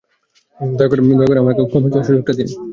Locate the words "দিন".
2.37-2.47